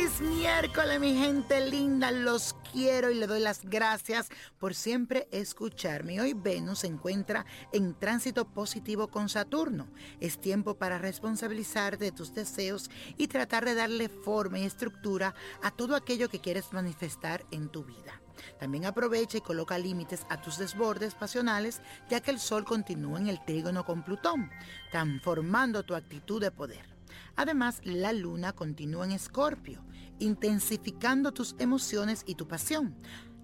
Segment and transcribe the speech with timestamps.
[0.00, 2.10] Feliz miércoles, mi gente linda.
[2.10, 6.22] Los quiero y le doy las gracias por siempre escucharme.
[6.22, 9.88] Hoy Venus se encuentra en tránsito positivo con Saturno.
[10.18, 15.70] Es tiempo para responsabilizar de tus deseos y tratar de darle forma y estructura a
[15.70, 18.22] todo aquello que quieres manifestar en tu vida.
[18.58, 23.28] También aprovecha y coloca límites a tus desbordes pasionales, ya que el Sol continúa en
[23.28, 24.50] el trígono con Plutón,
[24.90, 26.88] transformando tu actitud de poder.
[27.36, 29.82] Además, la luna continúa en Escorpio,
[30.20, 32.94] intensificando tus emociones y tu pasión.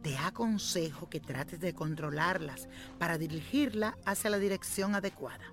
[0.03, 5.45] Te aconsejo que trates de controlarlas para dirigirla hacia la dirección adecuada.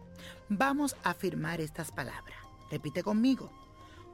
[0.49, 2.37] Vamos a afirmar estas palabras.
[2.69, 3.51] Repite conmigo.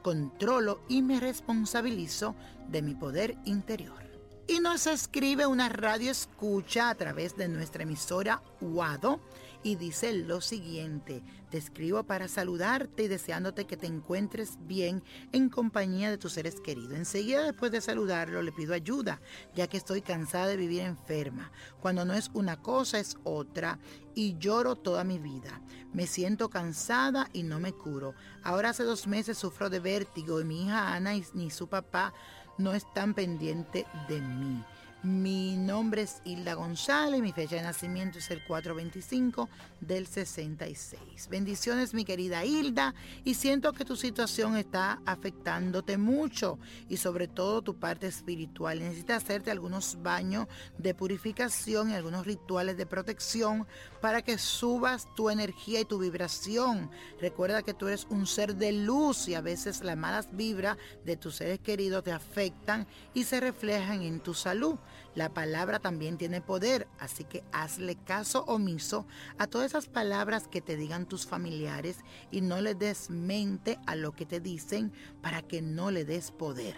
[0.01, 2.35] Controlo y me responsabilizo
[2.69, 4.08] de mi poder interior
[4.49, 9.19] y nos escribe una radio escucha a través de nuestra emisora UADO
[9.61, 15.49] y dice lo siguiente, te escribo para saludarte y deseándote que te encuentres bien en
[15.49, 16.93] compañía de tus seres queridos.
[16.93, 19.21] Enseguida después de saludarlo le pido ayuda,
[19.53, 21.51] ya que estoy cansada de vivir enferma.
[21.79, 23.77] Cuando no es una cosa es otra
[24.15, 25.61] y lloro toda mi vida.
[25.93, 28.15] Me siento cansada y no me curo.
[28.41, 32.13] Ahora hace dos meses sufro de vértigo y mi hija Ana y ni su papá
[32.59, 34.63] no están pendientes de mí.
[35.01, 39.47] Mi nombre es Hilda González, mi fecha de nacimiento es el 425
[39.79, 41.29] del 66.
[41.29, 47.61] Bendiciones mi querida Hilda y siento que tu situación está afectándote mucho y sobre todo
[47.61, 48.79] tu parte espiritual.
[48.79, 50.47] Necesitas hacerte algunos baños
[50.77, 53.67] de purificación y algunos rituales de protección
[54.01, 56.91] para que subas tu energía y tu vibración.
[57.21, 60.75] Recuerda que tú eres un ser de luz y a veces las malas vibras
[61.05, 64.77] de tus seres queridos te afectan y se reflejan en tu salud.
[65.15, 69.05] La palabra también tiene poder, así que hazle caso omiso
[69.37, 71.97] a todas esas palabras que te digan tus familiares
[72.31, 74.91] y no le des mente a lo que te dicen
[75.21, 76.75] para que no le des poder.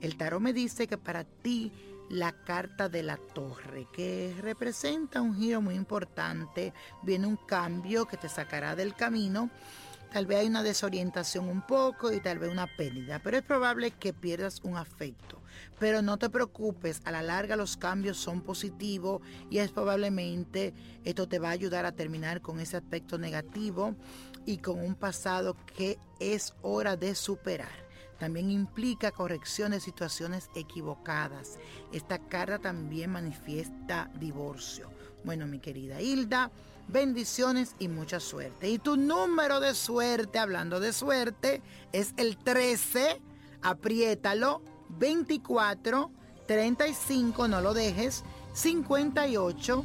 [0.00, 1.72] El tarot me dice que para ti
[2.10, 8.16] la carta de la torre, que representa un giro muy importante, viene un cambio que
[8.16, 9.48] te sacará del camino
[10.12, 13.92] Tal vez hay una desorientación un poco y tal vez una pérdida, pero es probable
[13.92, 15.40] que pierdas un afecto.
[15.78, 21.28] Pero no te preocupes, a la larga los cambios son positivos y es probablemente esto
[21.28, 23.94] te va a ayudar a terminar con ese aspecto negativo
[24.46, 27.89] y con un pasado que es hora de superar.
[28.20, 31.58] También implica corrección de situaciones equivocadas.
[31.90, 34.90] Esta carta también manifiesta divorcio.
[35.24, 36.50] Bueno, mi querida Hilda,
[36.86, 38.68] bendiciones y mucha suerte.
[38.68, 43.20] Y tu número de suerte, hablando de suerte, es el 13,
[43.62, 46.10] apriétalo, 24,
[46.46, 49.84] 35, no lo dejes, 58,